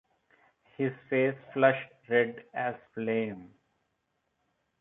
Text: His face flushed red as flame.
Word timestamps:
His 0.79 0.93
face 1.11 1.35
flushed 1.53 1.91
red 2.09 2.43
as 2.55 2.73
flame. 2.95 3.53